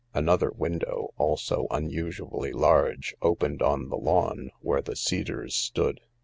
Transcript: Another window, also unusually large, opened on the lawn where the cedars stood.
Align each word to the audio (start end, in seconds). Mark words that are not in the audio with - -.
Another 0.15 0.49
window, 0.49 1.13
also 1.19 1.67
unusually 1.69 2.51
large, 2.51 3.13
opened 3.21 3.61
on 3.61 3.89
the 3.89 3.97
lawn 3.97 4.49
where 4.59 4.81
the 4.81 4.95
cedars 4.95 5.53
stood. 5.53 5.99